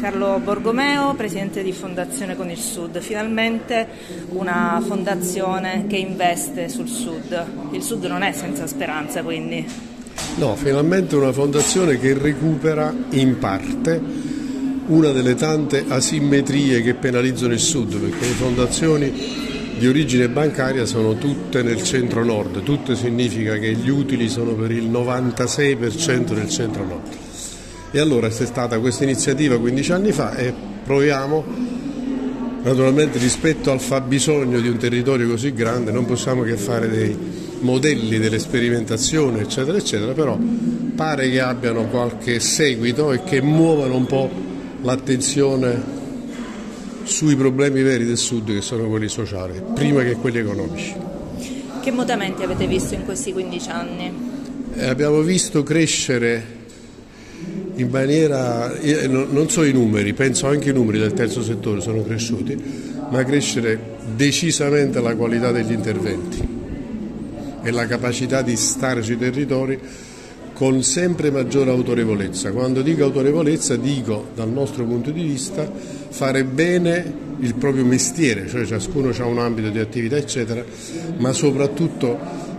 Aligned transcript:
Carlo 0.00 0.40
Borgomeo, 0.42 1.12
presidente 1.14 1.62
di 1.62 1.72
Fondazione 1.72 2.34
con 2.34 2.48
il 2.48 2.56
Sud. 2.56 3.00
Finalmente 3.00 3.86
una 4.30 4.82
fondazione 4.82 5.84
che 5.86 5.96
investe 5.96 6.70
sul 6.70 6.88
Sud. 6.88 7.44
Il 7.72 7.82
Sud 7.82 8.04
non 8.04 8.22
è 8.22 8.32
senza 8.32 8.66
speranza 8.66 9.22
quindi. 9.22 9.62
No, 10.36 10.56
finalmente 10.56 11.16
una 11.16 11.32
fondazione 11.32 11.98
che 11.98 12.14
recupera 12.14 12.94
in 13.10 13.38
parte 13.38 14.00
una 14.86 15.10
delle 15.10 15.34
tante 15.34 15.84
asimmetrie 15.86 16.80
che 16.80 16.94
penalizzano 16.94 17.52
il 17.52 17.60
Sud, 17.60 17.98
perché 17.98 18.26
le 18.26 18.32
fondazioni 18.32 19.12
di 19.78 19.86
origine 19.86 20.30
bancaria 20.30 20.86
sono 20.86 21.16
tutte 21.16 21.62
nel 21.62 21.82
centro-nord, 21.82 22.62
tutte 22.62 22.96
significa 22.96 23.58
che 23.58 23.74
gli 23.74 23.90
utili 23.90 24.30
sono 24.30 24.54
per 24.54 24.70
il 24.70 24.90
96% 24.90 26.32
del 26.32 26.48
centro-nord. 26.48 27.28
E 27.92 27.98
allora 27.98 28.28
c'è 28.28 28.46
stata 28.46 28.78
questa 28.78 29.02
iniziativa 29.02 29.58
15 29.58 29.92
anni 29.92 30.12
fa 30.12 30.36
e 30.36 30.54
proviamo, 30.84 31.44
naturalmente 32.62 33.18
rispetto 33.18 33.72
al 33.72 33.80
fabbisogno 33.80 34.60
di 34.60 34.68
un 34.68 34.76
territorio 34.76 35.28
così 35.28 35.52
grande 35.52 35.90
non 35.90 36.04
possiamo 36.04 36.42
che 36.42 36.56
fare 36.56 36.88
dei 36.88 37.16
modelli 37.60 38.18
delle 38.18 38.38
sperimentazioni 38.38 39.40
eccetera 39.40 39.76
eccetera, 39.76 40.12
però 40.12 40.38
pare 40.94 41.30
che 41.30 41.40
abbiano 41.40 41.86
qualche 41.86 42.38
seguito 42.38 43.10
e 43.10 43.24
che 43.24 43.42
muovano 43.42 43.96
un 43.96 44.06
po' 44.06 44.30
l'attenzione 44.82 45.98
sui 47.02 47.34
problemi 47.34 47.82
veri 47.82 48.04
del 48.04 48.18
Sud 48.18 48.52
che 48.52 48.60
sono 48.60 48.88
quelli 48.88 49.08
sociali, 49.08 49.60
prima 49.74 50.04
che 50.04 50.12
quelli 50.12 50.38
economici. 50.38 50.94
Che 51.82 51.90
mutamenti 51.90 52.44
avete 52.44 52.68
visto 52.68 52.94
in 52.94 53.04
questi 53.04 53.32
15 53.32 53.68
anni? 53.70 54.12
Eh, 54.74 54.86
abbiamo 54.86 55.22
visto 55.22 55.64
crescere 55.64 56.58
in 57.80 57.88
maniera, 57.88 58.72
non 59.08 59.48
so 59.48 59.64
i 59.64 59.72
numeri, 59.72 60.12
penso 60.12 60.46
anche 60.46 60.70
i 60.70 60.72
numeri 60.72 60.98
del 60.98 61.12
terzo 61.12 61.42
settore 61.42 61.80
sono 61.80 62.02
cresciuti, 62.02 62.56
ma 63.10 63.24
crescere 63.24 63.78
decisamente 64.14 65.00
la 65.00 65.14
qualità 65.14 65.50
degli 65.50 65.72
interventi 65.72 66.58
e 67.62 67.70
la 67.70 67.86
capacità 67.86 68.42
di 68.42 68.56
stare 68.56 69.02
sui 69.02 69.18
territori 69.18 69.78
con 70.52 70.82
sempre 70.82 71.30
maggiore 71.30 71.70
autorevolezza. 71.70 72.52
Quando 72.52 72.82
dico 72.82 73.04
autorevolezza 73.04 73.76
dico 73.76 74.28
dal 74.34 74.50
nostro 74.50 74.84
punto 74.84 75.10
di 75.10 75.22
vista 75.22 75.70
fare 76.10 76.44
bene 76.44 77.28
il 77.38 77.54
proprio 77.54 77.84
mestiere, 77.86 78.46
cioè 78.46 78.66
ciascuno 78.66 79.10
ha 79.16 79.24
un 79.24 79.38
ambito 79.38 79.70
di 79.70 79.78
attività 79.78 80.16
eccetera, 80.16 80.62
ma 81.16 81.32
soprattutto 81.32 82.49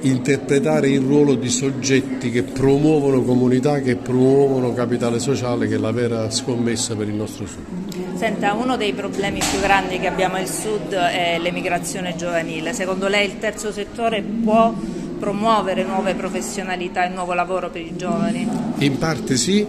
interpretare 0.00 0.88
il 0.90 1.00
ruolo 1.00 1.34
di 1.34 1.48
soggetti 1.48 2.30
che 2.30 2.42
promuovono 2.42 3.22
comunità, 3.22 3.80
che 3.80 3.96
promuovono 3.96 4.74
capitale 4.74 5.18
sociale, 5.18 5.66
che 5.66 5.76
è 5.76 5.78
la 5.78 5.92
vera 5.92 6.30
scommessa 6.30 6.94
per 6.94 7.08
il 7.08 7.14
nostro 7.14 7.46
Sud. 7.46 8.16
Senta, 8.16 8.52
uno 8.52 8.76
dei 8.76 8.92
problemi 8.92 9.38
più 9.38 9.60
grandi 9.60 9.98
che 9.98 10.06
abbiamo 10.06 10.36
al 10.36 10.48
Sud 10.48 10.92
è 10.92 11.38
l'emigrazione 11.40 12.14
giovanile. 12.16 12.72
Secondo 12.72 13.08
lei 13.08 13.26
il 13.26 13.38
terzo 13.38 13.72
settore 13.72 14.22
può 14.22 14.72
promuovere 15.18 15.84
nuove 15.84 16.14
professionalità 16.14 17.06
e 17.06 17.08
nuovo 17.08 17.32
lavoro 17.32 17.70
per 17.70 17.80
i 17.80 17.96
giovani? 17.96 18.46
In 18.78 18.98
parte 18.98 19.36
sì, 19.36 19.66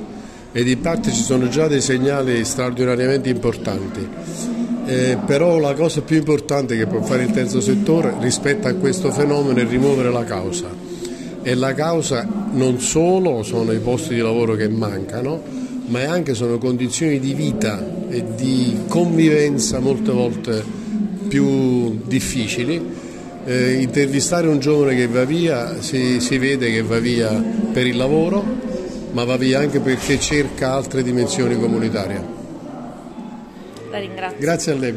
ed 0.51 0.67
in 0.67 0.81
parte 0.81 1.11
ci 1.11 1.21
sono 1.21 1.47
già 1.47 1.67
dei 1.67 1.81
segnali 1.81 2.43
straordinariamente 2.43 3.29
importanti. 3.29 4.64
Eh, 4.85 5.17
però 5.25 5.57
la 5.57 5.73
cosa 5.73 6.01
più 6.01 6.17
importante 6.17 6.77
che 6.77 6.85
può 6.85 7.01
fare 7.01 7.23
il 7.23 7.31
terzo 7.31 7.59
settore 7.59 8.13
rispetto 8.19 8.67
a 8.67 8.73
questo 8.73 9.11
fenomeno 9.11 9.59
è 9.59 9.65
rimuovere 9.65 10.11
la 10.11 10.23
causa. 10.23 10.67
E 11.41 11.55
la 11.55 11.73
causa 11.73 12.27
non 12.51 12.79
solo 12.79 13.41
sono 13.41 13.71
i 13.71 13.79
posti 13.79 14.13
di 14.13 14.21
lavoro 14.21 14.53
che 14.53 14.69
mancano 14.69 15.63
ma 15.87 16.01
anche 16.01 16.33
sono 16.33 16.57
condizioni 16.57 17.19
di 17.19 17.33
vita 17.33 17.83
e 18.09 18.23
di 18.35 18.77
convivenza 18.87 19.79
molte 19.79 20.11
volte 20.11 20.63
più 21.27 22.01
difficili. 22.05 23.03
Eh, 23.45 23.73
intervistare 23.73 24.47
un 24.47 24.59
giovane 24.59 24.95
che 24.95 25.07
va 25.07 25.23
via 25.23 25.79
si, 25.81 26.19
si 26.19 26.37
vede 26.39 26.71
che 26.71 26.81
va 26.81 26.97
via 26.97 27.29
per 27.71 27.85
il 27.85 27.95
lavoro 27.95 28.43
ma 29.11 29.23
va 29.23 29.37
via 29.37 29.59
anche 29.59 29.79
perché 29.79 30.19
cerca 30.19 30.73
altre 30.73 31.03
dimensioni 31.03 31.55
comunitarie 31.55 32.44
la 33.95 33.99
ringrazio. 33.99 34.37
Grazie 34.39 34.71
a 34.71 34.75
lei. 34.75 34.91